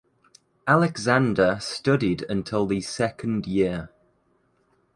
Alexander 0.65 1.59
studied 1.61 2.23
until 2.23 2.65
the 2.65 2.81
second 2.81 3.45
year. 3.45 3.91